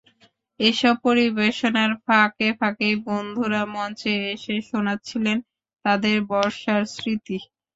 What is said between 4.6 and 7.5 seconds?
শোনাচ্ছিলেন তাদের বর্ষার স্মৃতি।